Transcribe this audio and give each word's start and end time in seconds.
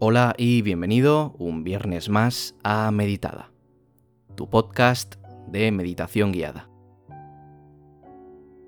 Hola 0.00 0.32
y 0.38 0.62
bienvenido 0.62 1.34
un 1.40 1.64
viernes 1.64 2.08
más 2.08 2.54
a 2.62 2.88
Meditada, 2.92 3.50
tu 4.36 4.48
podcast 4.48 5.16
de 5.48 5.72
meditación 5.72 6.30
guiada. 6.30 6.70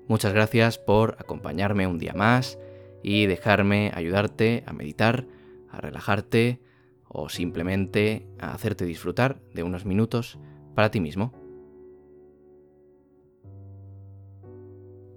Muchas 0.09 0.33
gracias 0.33 0.77
por 0.77 1.15
acompañarme 1.19 1.87
un 1.87 1.99
día 1.99 2.11
más 2.11 2.59
y 3.01 3.27
dejarme 3.27 3.93
ayudarte 3.95 4.65
a 4.67 4.73
meditar, 4.73 5.25
a 5.69 5.79
relajarte 5.79 6.59
o 7.07 7.29
simplemente 7.29 8.27
a 8.37 8.53
hacerte 8.53 8.83
disfrutar 8.83 9.39
de 9.53 9.63
unos 9.63 9.85
minutos 9.85 10.37
para 10.75 10.91
ti 10.91 10.99
mismo. 10.99 11.31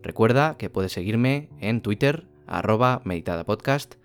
Recuerda 0.01 0.57
que 0.59 0.71
puedes 0.71 0.93
seguirme 0.93 1.49
en 1.59 1.81
Twitter, 1.81 2.29
arroba 2.47 3.03
meditadapodcast, 3.05 3.97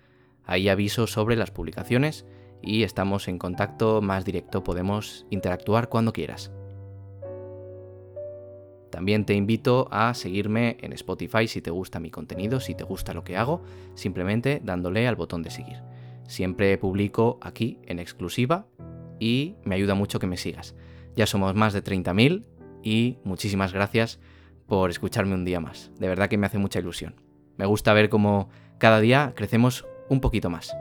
ahí 0.50 0.68
aviso 0.68 1.06
sobre 1.06 1.36
las 1.36 1.52
publicaciones 1.52 2.26
y 2.60 2.82
estamos 2.82 3.28
en 3.28 3.38
contacto 3.38 4.02
más 4.02 4.24
directo, 4.24 4.64
podemos 4.64 5.24
interactuar 5.30 5.88
cuando 5.88 6.12
quieras. 6.12 6.50
También 8.90 9.24
te 9.24 9.34
invito 9.34 9.86
a 9.92 10.12
seguirme 10.12 10.76
en 10.80 10.92
Spotify 10.92 11.46
si 11.46 11.62
te 11.62 11.70
gusta 11.70 12.00
mi 12.00 12.10
contenido, 12.10 12.58
si 12.58 12.74
te 12.74 12.82
gusta 12.82 13.14
lo 13.14 13.22
que 13.22 13.36
hago, 13.36 13.62
simplemente 13.94 14.60
dándole 14.64 15.06
al 15.06 15.14
botón 15.14 15.44
de 15.44 15.50
seguir. 15.50 15.78
Siempre 16.26 16.76
publico 16.78 17.38
aquí 17.40 17.78
en 17.86 18.00
exclusiva 18.00 18.66
y 19.20 19.54
me 19.62 19.76
ayuda 19.76 19.94
mucho 19.94 20.18
que 20.18 20.26
me 20.26 20.36
sigas. 20.36 20.74
Ya 21.14 21.26
somos 21.26 21.54
más 21.54 21.72
de 21.72 21.84
30.000 21.84 22.44
y 22.82 23.18
muchísimas 23.22 23.72
gracias 23.72 24.18
por 24.66 24.90
escucharme 24.90 25.34
un 25.34 25.44
día 25.44 25.60
más. 25.60 25.92
De 25.96 26.08
verdad 26.08 26.28
que 26.28 26.38
me 26.38 26.46
hace 26.46 26.58
mucha 26.58 26.80
ilusión. 26.80 27.14
Me 27.56 27.66
gusta 27.66 27.92
ver 27.92 28.08
cómo 28.08 28.48
cada 28.78 29.00
día 29.00 29.32
crecemos 29.36 29.86
un 30.10 30.20
poquito 30.20 30.50
más. 30.50 30.76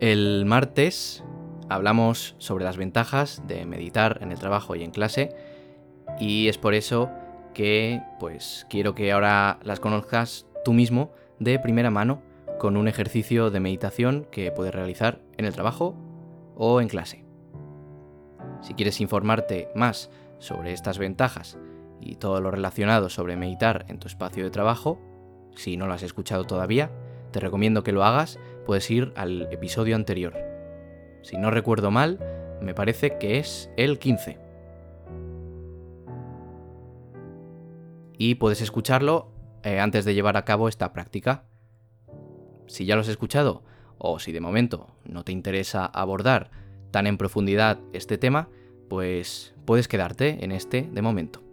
El 0.00 0.44
martes 0.44 1.22
hablamos 1.68 2.34
sobre 2.38 2.64
las 2.64 2.76
ventajas 2.76 3.42
de 3.46 3.64
meditar 3.64 4.18
en 4.22 4.32
el 4.32 4.38
trabajo 4.38 4.74
y 4.74 4.82
en 4.82 4.90
clase 4.90 5.34
y 6.18 6.48
es 6.48 6.58
por 6.58 6.74
eso 6.74 7.10
que 7.54 8.02
pues 8.18 8.66
quiero 8.68 8.94
que 8.94 9.12
ahora 9.12 9.58
las 9.62 9.80
conozcas 9.80 10.46
tú 10.64 10.72
mismo 10.72 11.12
de 11.38 11.58
primera 11.58 11.90
mano 11.90 12.22
con 12.58 12.76
un 12.76 12.88
ejercicio 12.88 13.50
de 13.50 13.60
meditación 13.60 14.26
que 14.30 14.50
puedes 14.50 14.74
realizar 14.74 15.20
en 15.36 15.44
el 15.44 15.54
trabajo 15.54 15.94
o 16.56 16.80
en 16.80 16.88
clase. 16.88 17.24
Si 18.62 18.74
quieres 18.74 19.00
informarte 19.00 19.68
más 19.74 20.10
sobre 20.38 20.72
estas 20.72 20.98
ventajas 20.98 21.58
y 22.00 22.16
todo 22.16 22.40
lo 22.40 22.50
relacionado 22.50 23.08
sobre 23.08 23.36
meditar 23.36 23.84
en 23.88 23.98
tu 23.98 24.08
espacio 24.08 24.44
de 24.44 24.50
trabajo, 24.50 25.00
si 25.54 25.76
no 25.76 25.86
lo 25.86 25.94
has 25.94 26.02
escuchado 26.02 26.44
todavía, 26.44 26.90
te 27.32 27.40
recomiendo 27.40 27.82
que 27.82 27.92
lo 27.92 28.04
hagas, 28.04 28.38
puedes 28.64 28.90
ir 28.90 29.12
al 29.16 29.48
episodio 29.52 29.96
anterior, 29.96 30.46
si 31.26 31.38
no 31.38 31.50
recuerdo 31.50 31.90
mal, 31.90 32.20
me 32.60 32.72
parece 32.72 33.18
que 33.18 33.40
es 33.40 33.68
el 33.76 33.98
15. 33.98 34.38
Y 38.16 38.36
puedes 38.36 38.60
escucharlo 38.60 39.32
eh, 39.64 39.80
antes 39.80 40.04
de 40.04 40.14
llevar 40.14 40.36
a 40.36 40.44
cabo 40.44 40.68
esta 40.68 40.92
práctica. 40.92 41.42
Si 42.68 42.86
ya 42.86 42.94
lo 42.94 43.00
has 43.00 43.08
escuchado, 43.08 43.64
o 43.98 44.20
si 44.20 44.30
de 44.30 44.40
momento 44.40 44.86
no 45.04 45.24
te 45.24 45.32
interesa 45.32 45.84
abordar 45.84 46.52
tan 46.92 47.08
en 47.08 47.18
profundidad 47.18 47.80
este 47.92 48.18
tema, 48.18 48.48
pues 48.88 49.52
puedes 49.64 49.88
quedarte 49.88 50.44
en 50.44 50.52
este 50.52 50.82
de 50.82 51.02
momento. 51.02 51.45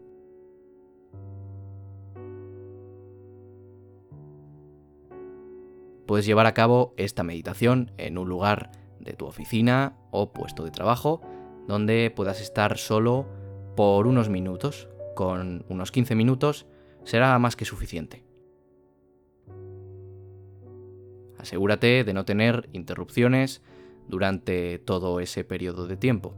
Puedes 6.06 6.26
llevar 6.26 6.46
a 6.46 6.54
cabo 6.54 6.94
esta 6.98 7.24
meditación 7.24 7.92
en 7.98 8.18
un 8.18 8.28
lugar 8.28 8.72
de 9.00 9.14
tu 9.14 9.26
oficina 9.26 9.98
o 10.12 10.34
puesto 10.34 10.64
de 10.64 10.72
trabajo, 10.72 11.22
donde 11.68 12.12
puedas 12.14 12.42
estar 12.42 12.78
solo 12.78 13.26
por 13.76 14.08
unos 14.08 14.30
minutos. 14.30 14.90
Con 15.16 15.66
unos 15.70 15.92
15 15.92 16.16
minutos 16.16 16.66
será 17.04 17.38
más 17.40 17.56
que 17.56 17.66
suficiente. 17.66 18.26
Asegúrate 21.38 22.04
de 22.04 22.14
no 22.14 22.26
tener 22.26 22.70
interrupciones 22.74 23.62
durante 24.08 24.80
todo 24.80 25.20
ese 25.20 25.44
periodo 25.44 25.88
de 25.88 25.98
tiempo. 25.98 26.36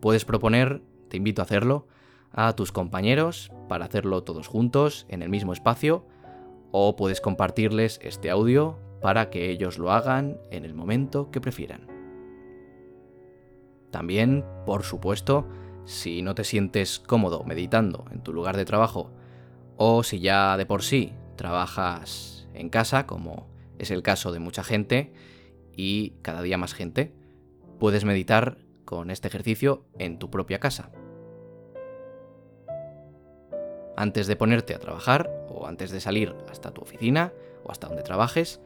Puedes 0.00 0.24
proponer, 0.24 0.82
te 1.08 1.16
invito 1.16 1.42
a 1.42 1.44
hacerlo, 1.44 1.88
a 2.30 2.54
tus 2.54 2.72
compañeros 2.72 3.50
para 3.68 3.86
hacerlo 3.86 4.22
todos 4.22 4.46
juntos 4.46 5.06
en 5.08 5.22
el 5.22 5.28
mismo 5.28 5.52
espacio 5.52 6.04
o 6.70 6.96
puedes 6.96 7.20
compartirles 7.20 7.98
este 8.02 8.30
audio 8.30 8.78
para 9.00 9.30
que 9.30 9.50
ellos 9.50 9.78
lo 9.78 9.92
hagan 9.92 10.38
en 10.50 10.64
el 10.64 10.74
momento 10.74 11.30
que 11.30 11.40
prefieran. 11.40 11.86
También, 13.90 14.44
por 14.66 14.82
supuesto, 14.82 15.48
si 15.84 16.22
no 16.22 16.34
te 16.34 16.44
sientes 16.44 16.98
cómodo 16.98 17.44
meditando 17.44 18.04
en 18.12 18.22
tu 18.22 18.32
lugar 18.32 18.56
de 18.56 18.64
trabajo 18.64 19.10
o 19.76 20.02
si 20.02 20.20
ya 20.20 20.56
de 20.56 20.66
por 20.66 20.82
sí 20.82 21.14
trabajas 21.36 22.48
en 22.52 22.68
casa, 22.68 23.06
como 23.06 23.48
es 23.78 23.90
el 23.90 24.02
caso 24.02 24.32
de 24.32 24.40
mucha 24.40 24.64
gente 24.64 25.12
y 25.72 26.10
cada 26.22 26.42
día 26.42 26.58
más 26.58 26.74
gente, 26.74 27.14
puedes 27.78 28.04
meditar 28.04 28.58
con 28.84 29.10
este 29.10 29.28
ejercicio 29.28 29.86
en 29.98 30.18
tu 30.18 30.30
propia 30.30 30.58
casa. 30.58 30.90
Antes 33.98 34.28
de 34.28 34.36
ponerte 34.36 34.76
a 34.76 34.78
trabajar 34.78 35.28
o 35.48 35.66
antes 35.66 35.90
de 35.90 35.98
salir 35.98 36.32
hasta 36.48 36.70
tu 36.70 36.82
oficina 36.82 37.32
o 37.64 37.72
hasta 37.72 37.88
donde 37.88 38.04
trabajes, 38.04 38.60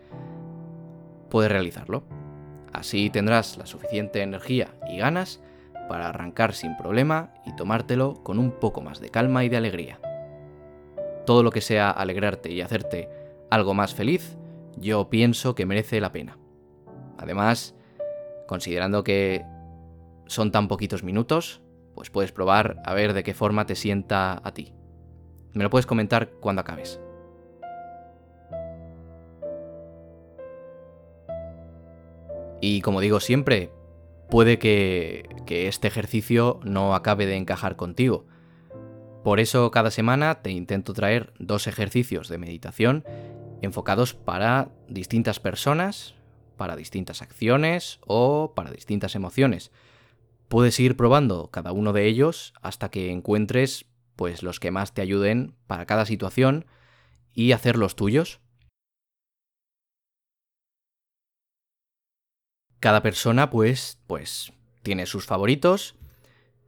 puedes 1.30 1.50
realizarlo. 1.50 2.04
Así 2.70 3.08
tendrás 3.08 3.56
la 3.56 3.64
suficiente 3.64 4.20
energía 4.20 4.74
y 4.90 4.98
ganas 4.98 5.40
para 5.88 6.10
arrancar 6.10 6.52
sin 6.52 6.76
problema 6.76 7.32
y 7.46 7.56
tomártelo 7.56 8.22
con 8.22 8.38
un 8.38 8.50
poco 8.50 8.82
más 8.82 9.00
de 9.00 9.08
calma 9.08 9.42
y 9.42 9.48
de 9.48 9.56
alegría. 9.56 10.00
Todo 11.24 11.42
lo 11.42 11.50
que 11.50 11.62
sea 11.62 11.90
alegrarte 11.90 12.52
y 12.52 12.60
hacerte 12.60 13.08
algo 13.48 13.72
más 13.72 13.94
feliz, 13.94 14.36
yo 14.76 15.08
pienso 15.08 15.54
que 15.54 15.64
merece 15.64 16.02
la 16.02 16.12
pena. 16.12 16.36
Además, 17.16 17.74
considerando 18.46 19.02
que 19.02 19.46
son 20.26 20.52
tan 20.52 20.68
poquitos 20.68 21.02
minutos, 21.02 21.62
pues 21.94 22.10
puedes 22.10 22.32
probar 22.32 22.82
a 22.84 22.92
ver 22.92 23.14
de 23.14 23.22
qué 23.22 23.32
forma 23.32 23.64
te 23.64 23.76
sienta 23.76 24.38
a 24.44 24.52
ti. 24.52 24.74
Me 25.54 25.64
lo 25.64 25.70
puedes 25.70 25.86
comentar 25.86 26.30
cuando 26.40 26.60
acabes. 26.60 27.00
Y 32.60 32.80
como 32.80 33.00
digo 33.00 33.18
siempre, 33.18 33.72
puede 34.30 34.58
que, 34.58 35.28
este 35.48 35.88
ejercicio 35.88 36.60
no 36.64 36.94
acabe 36.94 37.26
de 37.26 37.36
encajar 37.36 37.76
contigo. 37.76 38.24
Por 39.22 39.40
eso 39.40 39.70
cada 39.70 39.90
semana 39.90 40.36
te 40.36 40.50
intento 40.50 40.94
traer 40.94 41.34
dos 41.38 41.66
ejercicios 41.66 42.28
de 42.28 42.38
meditación 42.38 43.04
enfocados 43.60 44.14
para 44.14 44.70
distintas 44.88 45.40
personas, 45.40 46.14
para 46.56 46.76
distintas 46.76 47.20
acciones 47.20 48.00
o 48.06 48.54
para 48.54 48.70
distintas 48.70 49.14
emociones. 49.14 49.70
Puedes 50.48 50.80
ir 50.80 50.96
probando 50.96 51.50
cada 51.50 51.72
uno 51.72 51.92
de 51.92 52.06
ellos 52.06 52.54
hasta 52.62 52.90
que 52.90 53.10
encuentres 53.10 53.86
pues 54.22 54.44
los 54.44 54.60
que 54.60 54.70
más 54.70 54.94
te 54.94 55.02
ayuden 55.02 55.56
para 55.66 55.84
cada 55.84 56.06
situación 56.06 56.64
y 57.32 57.50
hacer 57.50 57.76
los 57.76 57.96
tuyos. 57.96 58.38
Cada 62.78 63.02
persona, 63.02 63.50
pues, 63.50 63.98
pues, 64.06 64.52
tiene 64.84 65.06
sus 65.06 65.26
favoritos, 65.26 65.96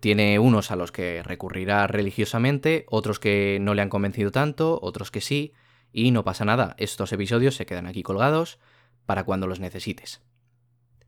tiene 0.00 0.40
unos 0.40 0.73
a 0.73 0.76
los 0.76 0.90
que 0.90 1.23
recurrirá 1.23 1.87
religiosamente, 1.87 2.87
otros 2.88 3.20
que 3.20 3.58
no 3.61 3.75
le 3.75 3.82
han 3.82 3.88
convencido 3.88 4.32
tanto, 4.32 4.81
otros 4.82 5.12
que 5.12 5.20
sí, 5.20 5.52
y 5.93 6.11
no 6.11 6.25
pasa 6.25 6.44
nada, 6.44 6.75
estos 6.76 7.12
episodios 7.12 7.55
se 7.55 7.67
quedan 7.67 7.87
aquí 7.87 8.02
colgados 8.02 8.58
para 9.06 9.23
cuando 9.23 9.46
los 9.46 9.61
necesites. 9.61 10.23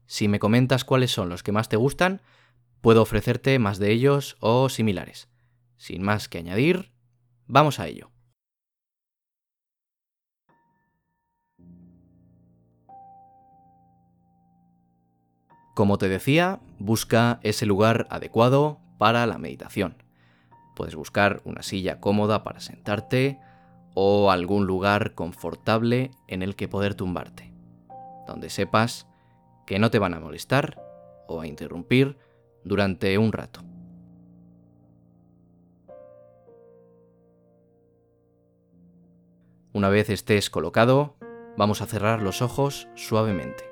Si 0.07 0.29
me 0.29 0.39
comentas 0.39 0.85
cuáles 0.85 1.11
son 1.11 1.29
los 1.29 1.43
que 1.43 1.51
más 1.51 1.69
te 1.69 1.77
gustan, 1.77 2.23
puedo 2.83 3.03
ofrecerte 3.03 3.59
más 3.59 3.81
de 3.81 3.91
ellos 3.91 4.37
o 4.39 4.69
similares. 4.69 5.29
Sin 5.77 6.03
más 6.03 6.29
que 6.29 6.39
añadir, 6.39 6.93
vamos 7.47 7.81
a 7.81 7.87
ello. 7.87 8.11
Como 15.75 15.99
te 15.99 16.09
decía, 16.09 16.61
busca 16.79 17.39
ese 17.43 17.67
lugar 17.67 18.07
adecuado 18.09 18.81
para 18.97 19.27
la 19.27 19.37
meditación. 19.37 20.03
Puedes 20.75 20.95
buscar 20.95 21.43
una 21.45 21.63
silla 21.63 22.01
cómoda 22.01 22.45
para 22.45 22.61
sentarte 22.61 23.39
o 23.95 24.31
algún 24.31 24.67
lugar 24.67 25.15
confortable 25.15 26.13
en 26.29 26.43
el 26.43 26.57
que 26.57 26.69
poder 26.69 26.95
tumbarte, 26.95 27.53
donde 28.27 28.49
sepas 28.49 29.07
que 29.67 29.79
no 29.79 29.91
te 29.91 29.99
van 29.99 30.15
a 30.15 30.21
molestar 30.21 30.81
o 31.29 31.43
a 31.43 31.47
interrumpir 31.47 32.17
durante 32.65 33.19
un 33.19 33.33
rato. 33.33 33.63
Una 39.77 39.91
vez 39.91 40.09
estés 40.09 40.49
colocado, 40.49 41.17
vamos 41.59 41.83
a 41.83 41.87
cerrar 41.87 42.23
los 42.23 42.41
ojos 42.41 42.89
suavemente. 42.95 43.71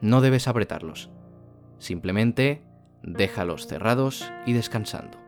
No 0.00 0.20
debes 0.20 0.46
apretarlos, 0.46 1.10
simplemente 1.78 2.62
déjalos 3.02 3.66
cerrados 3.66 4.30
y 4.46 4.52
descansando. 4.52 5.18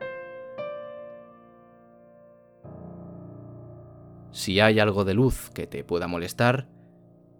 Si 4.31 4.61
hay 4.61 4.79
algo 4.79 5.03
de 5.03 5.15
luz 5.15 5.49
que 5.49 5.67
te 5.67 5.83
pueda 5.83 6.07
molestar, 6.07 6.69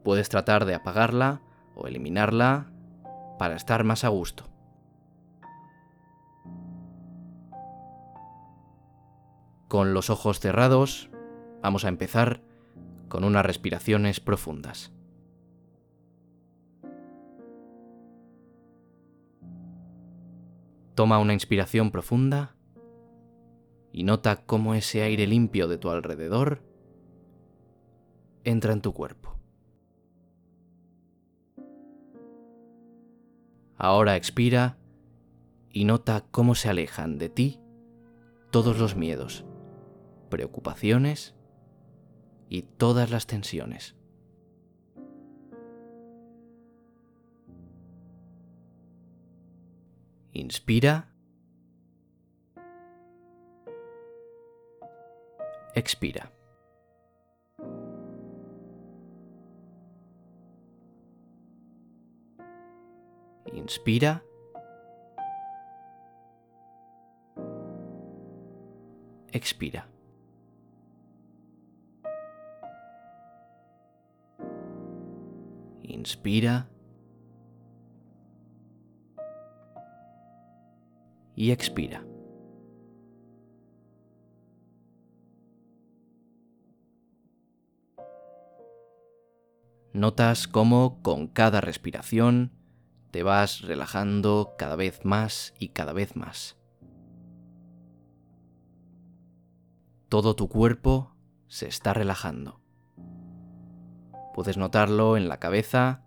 puedes 0.03 0.27
tratar 0.27 0.65
de 0.65 0.75
apagarla 0.75 1.41
o 1.75 1.87
eliminarla 1.87 2.73
para 3.39 3.55
estar 3.55 3.85
más 3.85 4.03
a 4.03 4.09
gusto. 4.09 4.49
Con 9.69 9.93
los 9.93 10.09
ojos 10.09 10.41
cerrados, 10.41 11.10
vamos 11.61 11.85
a 11.85 11.89
empezar 11.89 12.41
con 13.07 13.23
unas 13.23 13.45
respiraciones 13.45 14.19
profundas. 14.19 14.91
Toma 20.95 21.19
una 21.19 21.33
inspiración 21.33 21.91
profunda 21.91 22.55
y 23.91 24.03
nota 24.03 24.45
cómo 24.45 24.75
ese 24.75 25.01
aire 25.01 25.27
limpio 25.27 25.67
de 25.67 25.77
tu 25.77 25.89
alrededor 25.89 26.63
entra 28.43 28.73
en 28.73 28.81
tu 28.81 28.93
cuerpo. 28.93 29.35
Ahora 33.77 34.15
expira 34.15 34.77
y 35.69 35.85
nota 35.85 36.25
cómo 36.29 36.55
se 36.55 36.69
alejan 36.69 37.17
de 37.17 37.29
ti 37.29 37.59
todos 38.51 38.77
los 38.77 38.95
miedos, 38.95 39.45
preocupaciones 40.29 41.35
y 42.51 42.63
todas 42.63 43.09
las 43.09 43.27
tensiones. 43.27 43.95
Inspira. 50.33 51.07
Expira. 55.73 56.29
Inspira. 63.53 64.25
Expira. 69.31 69.87
Inspira. 75.91 76.69
Y 81.35 81.51
expira. 81.51 82.05
Notas 89.91 90.47
cómo 90.47 91.01
con 91.01 91.27
cada 91.27 91.59
respiración 91.59 92.53
te 93.11 93.23
vas 93.23 93.59
relajando 93.59 94.55
cada 94.57 94.77
vez 94.77 95.03
más 95.03 95.53
y 95.59 95.69
cada 95.69 95.91
vez 95.91 96.15
más. 96.15 96.57
Todo 100.07 100.37
tu 100.37 100.47
cuerpo 100.47 101.17
se 101.47 101.67
está 101.67 101.93
relajando. 101.93 102.60
Puedes 104.33 104.57
notarlo 104.57 105.17
en 105.17 105.27
la 105.27 105.39
cabeza, 105.39 106.03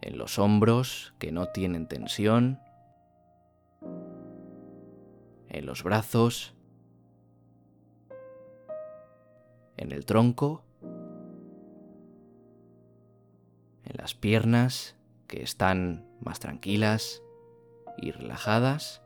en 0.00 0.18
los 0.18 0.38
hombros 0.38 1.14
que 1.18 1.32
no 1.32 1.48
tienen 1.48 1.88
tensión, 1.88 2.60
en 5.48 5.66
los 5.66 5.82
brazos, 5.82 6.54
en 9.76 9.92
el 9.92 10.06
tronco 10.06 10.66
en 13.86 13.96
las 13.96 14.14
piernas 14.14 14.96
que 15.28 15.42
están 15.42 16.06
más 16.20 16.40
tranquilas 16.40 17.22
y 17.96 18.10
relajadas, 18.10 19.02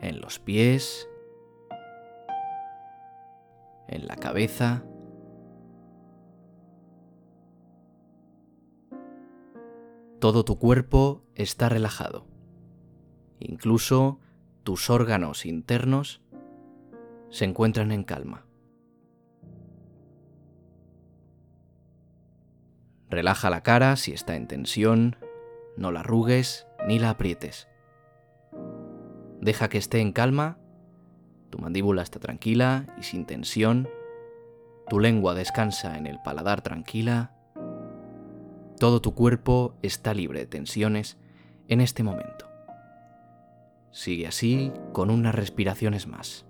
en 0.00 0.20
los 0.20 0.38
pies, 0.38 1.08
en 3.88 4.06
la 4.06 4.16
cabeza, 4.16 4.84
todo 10.20 10.44
tu 10.44 10.58
cuerpo 10.58 11.24
está 11.34 11.68
relajado, 11.68 12.26
incluso 13.38 14.20
tus 14.62 14.90
órganos 14.90 15.46
internos 15.46 16.22
se 17.30 17.44
encuentran 17.44 17.90
en 17.90 18.04
calma. 18.04 18.46
Relaja 23.08 23.50
la 23.50 23.62
cara 23.62 23.96
si 23.96 24.12
está 24.12 24.36
en 24.36 24.46
tensión, 24.46 25.16
no 25.76 25.90
la 25.90 26.00
arrugues 26.00 26.66
ni 26.86 26.98
la 26.98 27.10
aprietes. 27.10 27.69
Deja 29.40 29.68
que 29.68 29.78
esté 29.78 30.00
en 30.00 30.12
calma, 30.12 30.58
tu 31.50 31.58
mandíbula 31.58 32.02
está 32.02 32.20
tranquila 32.20 32.86
y 32.98 33.02
sin 33.02 33.24
tensión, 33.24 33.88
tu 34.88 35.00
lengua 35.00 35.34
descansa 35.34 35.96
en 35.96 36.06
el 36.06 36.20
paladar 36.22 36.62
tranquila, 36.62 37.32
todo 38.78 39.00
tu 39.00 39.14
cuerpo 39.14 39.76
está 39.82 40.14
libre 40.14 40.40
de 40.40 40.46
tensiones 40.46 41.18
en 41.68 41.80
este 41.80 42.02
momento. 42.02 42.46
Sigue 43.92 44.26
así 44.26 44.72
con 44.92 45.10
unas 45.10 45.34
respiraciones 45.34 46.06
más. 46.06 46.46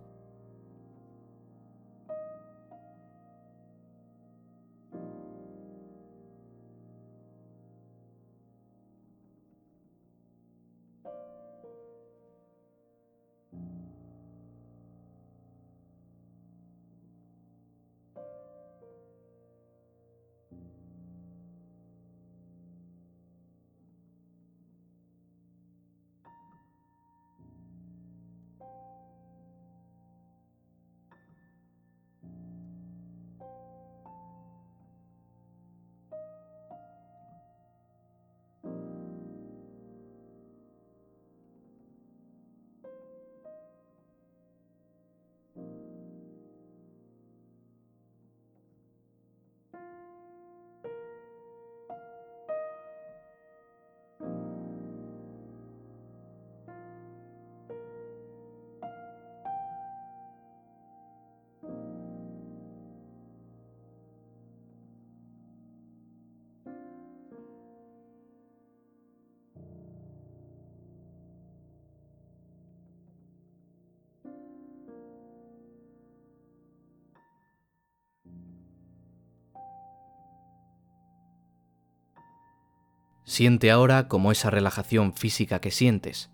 Siente 83.31 83.71
ahora 83.71 84.09
cómo 84.09 84.33
esa 84.33 84.51
relajación 84.51 85.13
física 85.13 85.61
que 85.61 85.71
sientes 85.71 86.33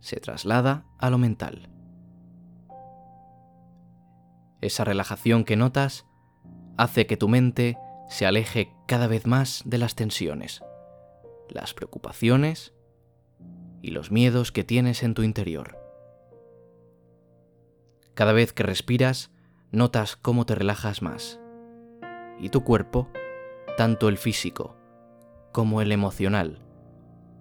se 0.00 0.18
traslada 0.18 0.86
a 0.96 1.10
lo 1.10 1.18
mental. 1.18 1.68
Esa 4.62 4.84
relajación 4.84 5.44
que 5.44 5.56
notas 5.56 6.06
hace 6.78 7.06
que 7.06 7.18
tu 7.18 7.28
mente 7.28 7.76
se 8.08 8.24
aleje 8.24 8.72
cada 8.86 9.08
vez 9.08 9.26
más 9.26 9.60
de 9.66 9.76
las 9.76 9.94
tensiones, 9.94 10.62
las 11.50 11.74
preocupaciones 11.74 12.72
y 13.82 13.90
los 13.90 14.10
miedos 14.10 14.50
que 14.50 14.64
tienes 14.64 15.02
en 15.02 15.12
tu 15.12 15.24
interior. 15.24 15.78
Cada 18.14 18.32
vez 18.32 18.54
que 18.54 18.62
respiras, 18.62 19.30
notas 19.70 20.16
cómo 20.16 20.46
te 20.46 20.54
relajas 20.54 21.02
más. 21.02 21.38
Y 22.40 22.48
tu 22.48 22.64
cuerpo, 22.64 23.10
tanto 23.76 24.08
el 24.08 24.16
físico 24.16 24.77
como 25.58 25.80
el 25.80 25.90
emocional, 25.90 26.60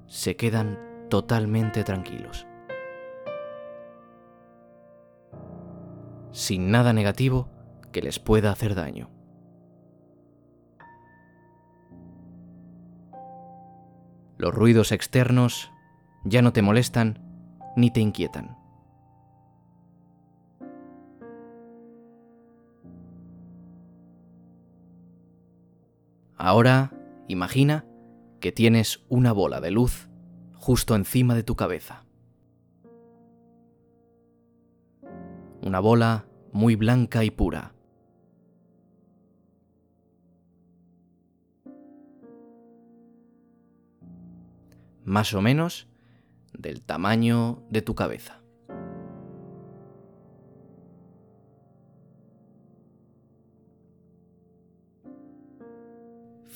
se 0.08 0.36
quedan 0.36 0.80
totalmente 1.08 1.84
tranquilos. 1.84 2.48
Sin 6.32 6.72
nada 6.72 6.94
negativo 6.94 7.48
que 7.92 8.02
les 8.02 8.18
pueda 8.18 8.50
hacer 8.50 8.74
daño. 8.74 9.12
Los 14.40 14.52
ruidos 14.52 14.92
externos 14.92 15.72
ya 16.26 16.42
no 16.42 16.54
te 16.54 16.64
molestan 16.64 17.20
ni 17.76 17.92
te 17.92 18.00
inquietan. 18.00 18.58
Ahora 26.36 26.92
imagina 27.28 27.87
que 28.39 28.51
tienes 28.51 29.03
una 29.10 29.32
bola 29.32 29.62
de 29.62 29.72
luz 29.72 30.10
justo 30.53 30.96
encima 30.96 31.36
de 31.36 31.44
tu 31.44 31.56
cabeza. 31.56 32.03
Una 35.62 35.79
bola 35.79 36.27
muy 36.51 36.75
blanca 36.75 37.24
y 37.24 37.32
pura. 37.32 37.74
Más 45.03 45.34
o 45.34 45.41
menos 45.41 45.88
del 46.53 46.82
tamaño 46.82 47.63
de 47.70 47.82
tu 47.82 47.96
cabeza. 47.96 48.41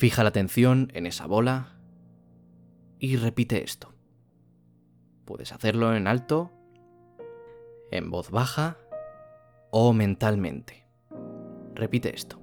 Fija 0.01 0.23
la 0.23 0.29
atención 0.29 0.87
en 0.95 1.05
esa 1.05 1.27
bola 1.27 1.75
y 2.97 3.17
repite 3.17 3.63
esto. 3.63 3.93
Puedes 5.25 5.51
hacerlo 5.51 5.93
en 5.93 6.07
alto, 6.07 6.51
en 7.91 8.09
voz 8.09 8.31
baja 8.31 8.79
o 9.69 9.93
mentalmente. 9.93 10.87
Repite 11.75 12.15
esto. 12.15 12.41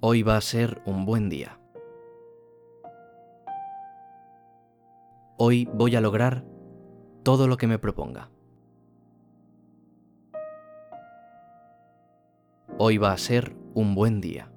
Hoy 0.00 0.22
va 0.22 0.36
a 0.36 0.40
ser 0.40 0.80
un 0.86 1.04
buen 1.04 1.28
día. 1.28 1.58
Hoy 5.38 5.68
voy 5.74 5.96
a 5.96 6.00
lograr 6.00 6.44
todo 7.24 7.48
lo 7.48 7.56
que 7.56 7.66
me 7.66 7.80
proponga. 7.80 8.30
Hoy 12.78 12.98
va 12.98 13.10
a 13.10 13.18
ser 13.18 13.56
un 13.74 13.96
buen 13.96 14.20
día. 14.20 14.52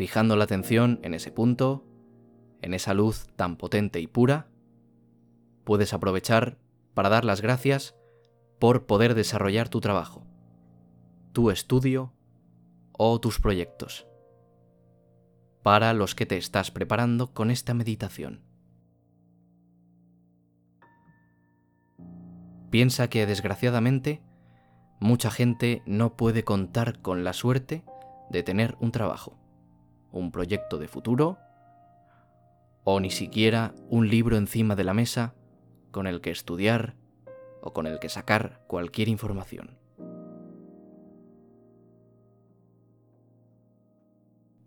Fijando 0.00 0.34
la 0.34 0.44
atención 0.44 0.98
en 1.02 1.12
ese 1.12 1.30
punto, 1.30 1.84
en 2.62 2.72
esa 2.72 2.94
luz 2.94 3.26
tan 3.36 3.56
potente 3.58 4.00
y 4.00 4.06
pura, 4.06 4.48
puedes 5.62 5.92
aprovechar 5.92 6.56
para 6.94 7.10
dar 7.10 7.26
las 7.26 7.42
gracias 7.42 7.94
por 8.58 8.86
poder 8.86 9.14
desarrollar 9.14 9.68
tu 9.68 9.82
trabajo, 9.82 10.26
tu 11.32 11.50
estudio 11.50 12.14
o 12.92 13.20
tus 13.20 13.40
proyectos, 13.40 14.06
para 15.62 15.92
los 15.92 16.14
que 16.14 16.24
te 16.24 16.38
estás 16.38 16.70
preparando 16.70 17.34
con 17.34 17.50
esta 17.50 17.74
meditación. 17.74 18.40
Piensa 22.70 23.10
que 23.10 23.26
desgraciadamente 23.26 24.22
mucha 24.98 25.30
gente 25.30 25.82
no 25.84 26.16
puede 26.16 26.42
contar 26.42 27.02
con 27.02 27.22
la 27.22 27.34
suerte 27.34 27.84
de 28.30 28.42
tener 28.42 28.78
un 28.80 28.92
trabajo 28.92 29.36
un 30.12 30.32
proyecto 30.32 30.78
de 30.78 30.88
futuro 30.88 31.38
o 32.84 33.00
ni 33.00 33.10
siquiera 33.10 33.74
un 33.88 34.08
libro 34.08 34.36
encima 34.36 34.76
de 34.76 34.84
la 34.84 34.94
mesa 34.94 35.34
con 35.90 36.06
el 36.06 36.20
que 36.20 36.30
estudiar 36.30 36.96
o 37.62 37.72
con 37.72 37.86
el 37.86 37.98
que 37.98 38.08
sacar 38.08 38.62
cualquier 38.66 39.08
información. 39.08 39.78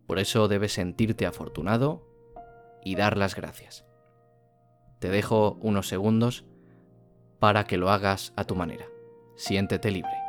Por 0.06 0.20
eso 0.20 0.48
debes 0.48 0.74
sentirte 0.74 1.26
afortunado 1.26 2.08
y 2.84 2.96
dar 2.96 3.18
las 3.18 3.36
gracias. 3.36 3.86
Te 5.00 5.10
dejo 5.10 5.58
unos 5.62 5.88
segundos 5.88 6.46
para 7.40 7.64
que 7.66 7.78
lo 7.78 7.90
hagas 7.90 8.32
a 8.36 8.44
tu 8.44 8.56
manera. 8.56 8.86
Siéntete 9.36 9.92
libre. 9.92 10.23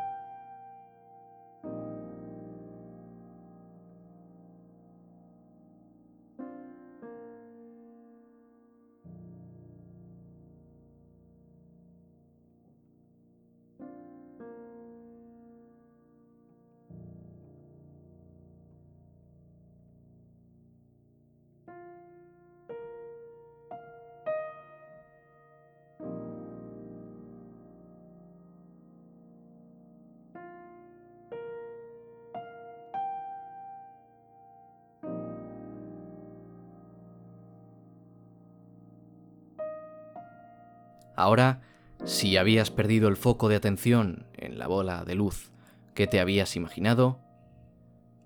Ahora, 41.15 41.61
si 42.03 42.37
habías 42.37 42.71
perdido 42.71 43.07
el 43.07 43.15
foco 43.15 43.49
de 43.49 43.55
atención 43.55 44.27
en 44.33 44.59
la 44.59 44.67
bola 44.67 45.05
de 45.05 45.15
luz 45.15 45.51
que 45.93 46.07
te 46.07 46.19
habías 46.19 46.55
imaginado, 46.55 47.19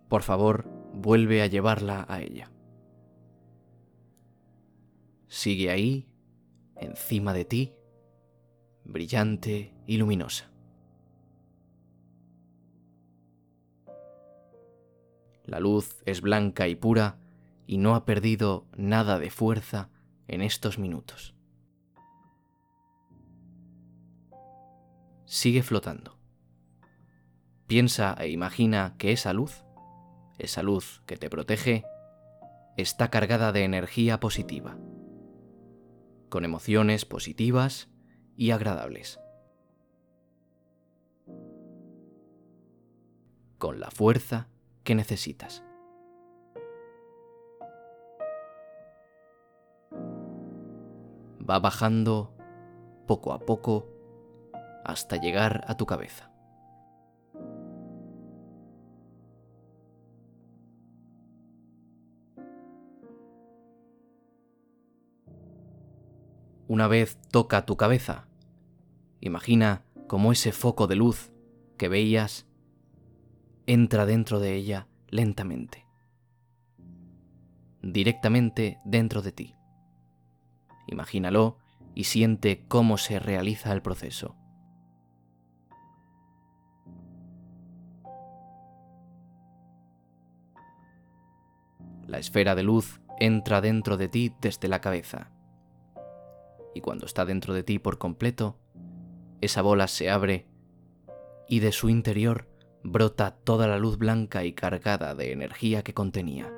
por 0.07 0.23
favor, 0.23 0.65
vuelve 0.93 1.41
a 1.41 1.47
llevarla 1.47 2.05
a 2.09 2.21
ella. 2.21 2.51
Sigue 5.27 5.69
ahí, 5.69 6.09
encima 6.75 7.33
de 7.33 7.45
ti, 7.45 7.73
brillante 8.83 9.73
y 9.85 9.97
luminosa. 9.97 10.49
La 15.45 15.59
luz 15.59 16.01
es 16.05 16.21
blanca 16.21 16.67
y 16.67 16.75
pura 16.75 17.19
y 17.67 17.77
no 17.77 17.95
ha 17.95 18.05
perdido 18.05 18.67
nada 18.75 19.19
de 19.19 19.29
fuerza 19.29 19.89
en 20.27 20.41
estos 20.41 20.79
minutos. 20.79 21.35
Sigue 25.29 25.61
flotando. 25.61 26.17
Piensa 27.67 28.15
e 28.19 28.29
imagina 28.29 28.95
que 28.97 29.11
esa 29.11 29.31
luz, 29.31 29.63
esa 30.39 30.63
luz 30.63 31.03
que 31.05 31.17
te 31.17 31.29
protege, 31.29 31.83
está 32.77 33.11
cargada 33.11 33.51
de 33.51 33.63
energía 33.63 34.19
positiva, 34.19 34.79
con 36.29 36.45
emociones 36.45 37.05
positivas 37.05 37.91
y 38.35 38.49
agradables, 38.49 39.19
con 43.59 43.79
la 43.79 43.91
fuerza 43.91 44.49
que 44.83 44.95
necesitas. 44.95 45.63
Va 51.47 51.59
bajando 51.59 52.33
poco 53.05 53.31
a 53.31 53.39
poco 53.39 53.98
hasta 54.83 55.17
llegar 55.17 55.63
a 55.67 55.75
tu 55.75 55.85
cabeza. 55.85 56.31
Una 66.67 66.87
vez 66.87 67.17
toca 67.31 67.65
tu 67.65 67.77
cabeza, 67.77 68.27
imagina 69.21 69.83
cómo 70.07 70.31
ese 70.31 70.51
foco 70.51 70.85
de 70.85 70.95
luz 70.95 71.31
que 71.77 71.89
veías 71.89 72.45
entra 73.65 74.05
dentro 74.05 74.39
de 74.39 74.53
ella 74.55 74.87
lentamente, 75.09 75.87
directamente 77.81 78.79
dentro 78.85 79.23
de 79.23 79.31
ti. 79.31 79.55
Imagínalo 80.87 81.57
y 81.95 82.03
siente 82.03 82.65
cómo 82.67 82.97
se 82.97 83.17
realiza 83.19 83.73
el 83.73 83.81
proceso. 83.81 84.38
La 92.09 92.17
esfera 92.17 92.55
de 92.55 92.63
luz 92.63 93.01
entra 93.19 93.61
dentro 93.61 93.95
de 93.95 94.09
ti 94.09 94.33
desde 94.41 94.67
la 94.67 94.81
cabeza. 94.81 95.31
Y 96.73 96.81
cuando 96.81 97.05
está 97.05 97.23
dentro 97.25 97.53
de 97.53 97.63
ti 97.63 97.77
por 97.77 97.99
completo, 97.99 98.57
esa 99.41 99.61
bola 99.61 99.87
se 99.87 100.09
abre 100.09 100.47
y 101.47 101.59
de 101.59 101.71
su 101.71 101.89
interior 101.89 102.47
brota 102.83 103.31
toda 103.31 103.67
la 103.67 103.77
luz 103.77 103.97
blanca 103.97 104.43
y 104.43 104.53
cargada 104.53 105.13
de 105.13 105.31
energía 105.31 105.83
que 105.83 105.93
contenía. 105.93 106.51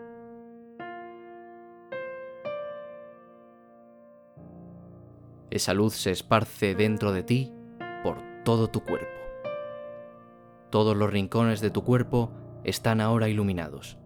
Esa 5.50 5.74
luz 5.74 5.96
se 5.96 6.12
esparce 6.12 6.76
dentro 6.76 7.12
de 7.12 7.24
ti 7.24 7.52
por 8.04 8.18
todo 8.46 8.70
tu 8.70 8.86
cuerpo. 8.86 9.08
Todos 10.70 10.96
los 10.96 11.12
rincones 11.12 11.60
de 11.60 11.72
tu 11.72 11.84
cuerpo 11.84 12.32
están 12.64 13.02
ahora 13.02 13.28
iluminados. 13.28 14.01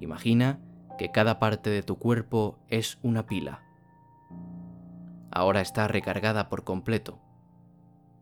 Imagina 0.00 0.58
que 0.98 1.10
cada 1.10 1.38
parte 1.38 1.68
de 1.68 1.82
tu 1.82 1.98
cuerpo 1.98 2.58
es 2.68 2.98
una 3.02 3.26
pila. 3.26 3.62
Ahora 5.30 5.60
está 5.60 5.88
recargada 5.88 6.48
por 6.48 6.64
completo. 6.64 7.20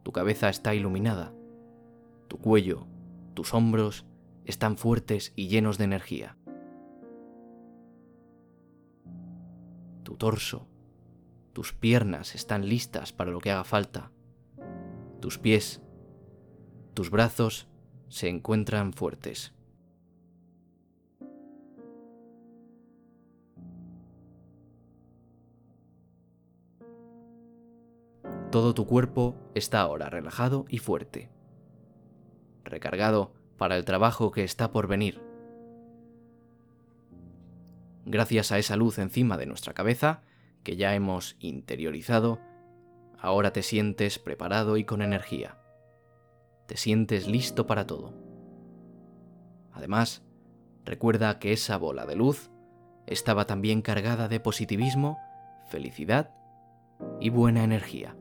Tu 0.03 0.11
cabeza 0.11 0.49
está 0.49 0.75
iluminada. 0.75 1.33
Tu 2.27 2.39
cuello, 2.39 2.89
tus 3.35 3.55
hombros 3.55 4.07
están 4.45 4.77
fuertes 4.77 5.33
y 5.37 5.47
llenos 5.47 5.79
de 5.79 5.85
energía. 5.85 6.37
Tu 10.03 10.17
torso, 10.17 10.67
tus 11.53 11.73
piernas 11.73 12.35
están 12.35 12.69
listas 12.69 13.13
para 13.13 13.31
lo 13.31 13.39
que 13.39 13.53
haga 13.53 13.65
falta. 13.65 14.11
Tus 15.21 15.39
pies, 15.39 15.81
tus 16.95 17.11
brazos 17.11 17.69
se 18.09 18.29
encuentran 18.29 18.93
fuertes. 18.93 19.55
Todo 28.51 28.73
tu 28.73 28.87
cuerpo 28.87 29.37
está 29.55 29.83
ahora 29.83 30.09
relajado 30.09 30.65
y 30.71 30.79
fuerte, 30.79 31.29
recargado 32.65 33.35
para 33.59 33.77
el 33.77 33.85
trabajo 33.85 34.31
que 34.31 34.43
está 34.43 34.73
por 34.73 34.87
venir. 34.87 35.21
Gracias 38.07 38.51
a 38.51 38.59
esa 38.59 38.77
luz 38.77 38.99
encima 38.99 39.37
de 39.37 39.45
nuestra 39.45 39.75
cabeza, 39.75 40.23
que 40.63 40.77
ya 40.77 40.95
hemos 40.95 41.37
interiorizado, 41.41 42.39
ahora 43.21 43.53
te 43.53 43.63
sientes 43.63 44.19
preparado 44.19 44.79
y 44.79 44.85
con 44.85 45.03
energía. 45.03 45.59
Te 46.67 46.79
sientes 46.79 47.29
listo 47.29 47.67
para 47.67 47.87
todo. 47.87 48.15
Además, 49.73 50.23
recuerda 50.87 51.39
que 51.39 51.53
esa 51.53 51.77
bola 51.77 52.07
de 52.07 52.17
luz 52.17 52.51
estaba 53.07 53.47
también 53.47 53.83
cargada 53.83 54.27
de 54.29 54.41
positivismo, 54.41 55.19
felicidad 55.71 56.35
y 57.21 57.29
buena 57.29 57.63
energía. 57.63 58.18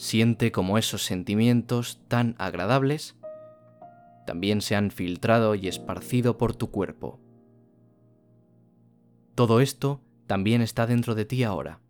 Siente 0.00 0.50
como 0.50 0.78
esos 0.78 1.04
sentimientos 1.04 2.00
tan 2.08 2.34
agradables 2.38 3.16
también 4.26 4.62
se 4.62 4.74
han 4.74 4.90
filtrado 4.90 5.54
y 5.54 5.68
esparcido 5.68 6.38
por 6.38 6.56
tu 6.56 6.70
cuerpo. 6.70 7.20
Todo 9.34 9.60
esto 9.60 10.00
también 10.26 10.62
está 10.62 10.86
dentro 10.86 11.14
de 11.14 11.26
ti 11.26 11.44
ahora. 11.44 11.80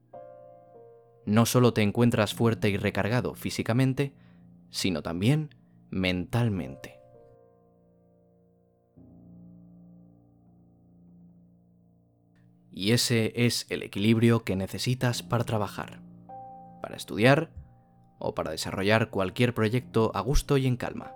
No 1.25 1.47
solo 1.47 1.73
te 1.73 1.83
encuentras 1.83 2.35
fuerte 2.35 2.69
y 2.69 2.77
recargado 2.77 3.37
físicamente, 3.37 4.13
sino 4.71 5.05
también 5.05 5.55
mentalmente. 5.91 6.99
Y 12.73 12.91
ese 12.91 13.33
es 13.37 13.67
el 13.69 13.85
equilibrio 13.85 14.43
que 14.43 14.57
necesitas 14.57 15.23
para 15.23 15.45
trabajar, 15.45 16.03
para 16.83 16.97
estudiar 16.97 17.60
o 18.21 18.35
para 18.35 18.53
desarrollar 18.53 19.11
cualquier 19.11 19.55
proyecto 19.55 20.13
a 20.15 20.21
gusto 20.21 20.57
y 20.57 20.69
en 20.69 20.77
calma. 20.77 21.15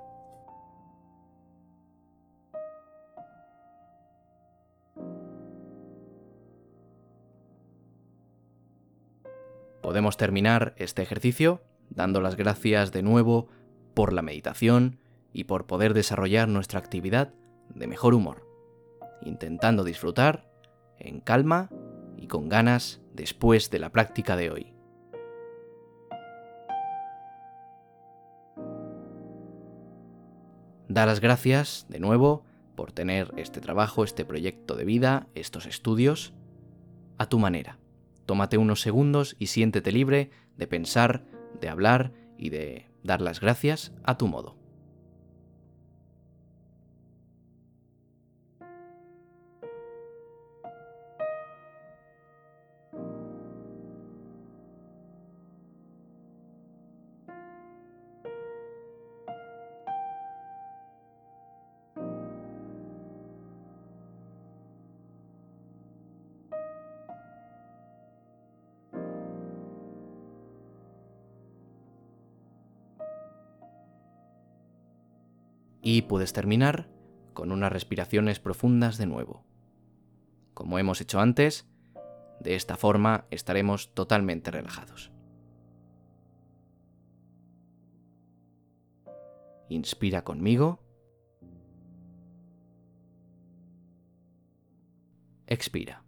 Podemos 9.83 10.17
terminar 10.17 10.75
este 10.79 11.03
ejercicio 11.03 11.63
dando 11.91 12.23
las 12.23 12.37
gracias 12.37 12.91
de 12.91 13.03
nuevo 13.03 13.49
por 13.93 14.13
la 14.13 14.23
meditación 14.23 14.99
y 15.33 15.45
por 15.45 15.67
poder 15.67 15.93
desarrollar 15.93 16.49
nuestra 16.49 16.81
actividad 16.81 17.35
de 17.69 17.87
mejor 17.87 18.15
humor, 18.15 18.49
intentando 19.21 19.85
disfrutar 19.85 20.49
en 20.99 21.21
calma 21.21 21.69
y 22.17 22.29
con 22.29 22.49
ganas 22.49 23.03
después 23.13 23.71
de 23.71 23.79
la 23.79 23.91
práctica 23.91 24.37
de 24.37 24.51
hoy. 24.51 24.74
Da 30.95 31.07
las 31.07 31.19
gracias, 31.19 31.87
de 31.89 31.99
nuevo, 31.99 32.45
por 32.77 32.93
tener 32.93 33.35
este 33.37 33.61
trabajo, 33.61 34.05
este 34.05 34.25
proyecto 34.25 34.77
de 34.77 34.85
vida, 34.85 35.27
estos 35.35 35.67
estudios, 35.67 36.35
a 37.19 37.27
tu 37.27 37.41
manera. 37.41 37.81
Tómate 38.27 38.59
unos 38.59 38.81
segundos 38.81 39.35
y 39.41 39.49
siéntete 39.49 39.91
libre 39.91 40.31
de 40.57 40.69
pensar, 40.69 41.25
de 41.61 41.69
hablar 41.69 42.13
y 42.39 42.51
de 42.51 42.87
dar 43.03 43.21
las 43.21 43.41
gracias 43.41 43.93
a 44.05 44.17
tu 44.17 44.29
modo. 44.29 44.64
Y 75.85 76.01
puedes 76.03 76.33
terminar 76.33 76.89
con 77.35 77.53
unas 77.53 77.71
respiraciones 77.71 78.41
profundas 78.41 78.97
de 78.97 79.05
nuevo. 79.05 79.45
Como 80.55 80.79
hemos 80.79 81.03
hecho 81.03 81.21
antes, 81.21 81.69
de 82.41 82.55
esta 82.55 82.79
forma 82.79 83.27
estaremos 83.31 83.93
totalmente 83.93 84.51
relajados. 84.51 85.13
Inspira 89.69 90.25
conmigo. 90.25 90.81
Expira. 95.47 96.03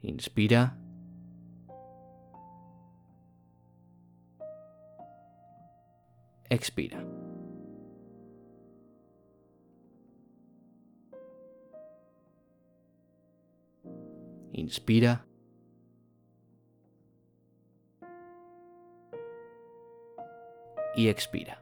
Inspira. 0.00 0.81
Expira. 6.52 7.02
Inspira. 14.52 15.24
Y 20.94 21.08
expira. 21.08 21.61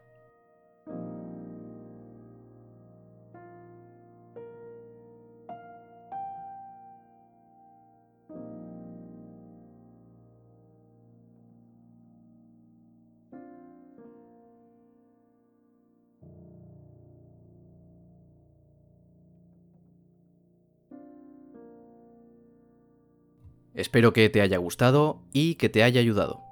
Espero 23.80 24.12
que 24.12 24.28
te 24.28 24.42
haya 24.42 24.58
gustado 24.58 25.22
y 25.32 25.56
que 25.56 25.68
te 25.68 25.82
haya 25.82 26.00
ayudado. 26.00 26.42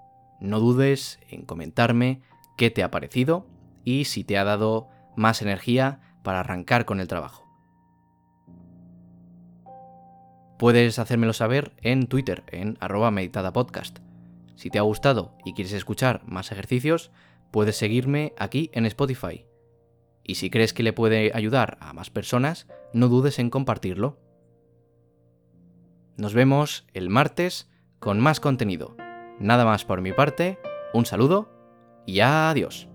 No 0.40 0.60
dudes 0.60 1.20
en 1.28 1.44
comentarme 1.44 2.22
qué 2.56 2.70
te 2.70 2.82
ha 2.82 2.90
parecido 2.90 3.46
y 3.84 4.04
si 4.06 4.24
te 4.24 4.38
ha 4.38 4.44
dado 4.44 4.88
más 5.16 5.42
energía 5.42 6.00
para 6.22 6.40
arrancar 6.40 6.84
con 6.84 7.00
el 7.00 7.08
trabajo. 7.08 7.48
puedes 10.58 10.98
hacérmelo 10.98 11.32
saber 11.32 11.72
en 11.82 12.08
Twitter, 12.08 12.42
en 12.48 12.76
arroba 12.80 13.10
meditadapodcast. 13.10 14.00
Si 14.56 14.70
te 14.70 14.78
ha 14.78 14.82
gustado 14.82 15.38
y 15.44 15.54
quieres 15.54 15.72
escuchar 15.72 16.22
más 16.26 16.50
ejercicios, 16.50 17.12
puedes 17.52 17.76
seguirme 17.76 18.34
aquí 18.36 18.70
en 18.74 18.84
Spotify. 18.84 19.46
Y 20.24 20.34
si 20.34 20.50
crees 20.50 20.74
que 20.74 20.82
le 20.82 20.92
puede 20.92 21.30
ayudar 21.32 21.78
a 21.80 21.92
más 21.92 22.10
personas, 22.10 22.66
no 22.92 23.08
dudes 23.08 23.38
en 23.38 23.50
compartirlo. 23.50 24.18
Nos 26.18 26.34
vemos 26.34 26.84
el 26.94 27.10
martes 27.10 27.70
con 28.00 28.18
más 28.18 28.40
contenido. 28.40 28.96
Nada 29.38 29.64
más 29.64 29.84
por 29.84 30.00
mi 30.00 30.12
parte, 30.12 30.58
un 30.92 31.06
saludo 31.06 31.48
y 32.06 32.18
adiós. 32.18 32.88